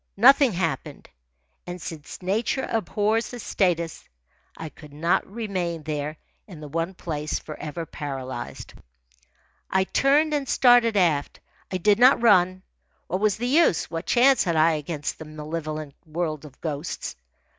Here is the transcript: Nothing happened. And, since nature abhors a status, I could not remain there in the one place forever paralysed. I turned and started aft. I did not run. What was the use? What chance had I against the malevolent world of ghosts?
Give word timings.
Nothing 0.17 0.53
happened. 0.53 1.07
And, 1.67 1.79
since 1.79 2.23
nature 2.23 2.67
abhors 2.71 3.31
a 3.35 3.39
status, 3.39 4.03
I 4.57 4.69
could 4.69 4.91
not 4.93 5.31
remain 5.31 5.83
there 5.83 6.17
in 6.47 6.59
the 6.59 6.67
one 6.67 6.95
place 6.95 7.37
forever 7.37 7.85
paralysed. 7.85 8.73
I 9.69 9.83
turned 9.83 10.33
and 10.33 10.49
started 10.49 10.97
aft. 10.97 11.39
I 11.71 11.77
did 11.77 11.99
not 11.99 12.19
run. 12.19 12.63
What 13.05 13.19
was 13.19 13.37
the 13.37 13.45
use? 13.45 13.91
What 13.91 14.07
chance 14.07 14.43
had 14.43 14.55
I 14.55 14.71
against 14.71 15.19
the 15.19 15.25
malevolent 15.25 15.93
world 16.07 16.45
of 16.45 16.59
ghosts? 16.61 17.15